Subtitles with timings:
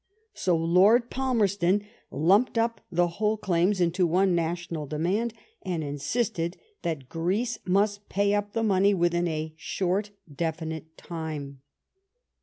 [0.33, 5.31] So Lord Palmerston lumped up the whole claims into one national demand,
[5.61, 11.61] and insisted that Greece must pay up the money within a short, definite time.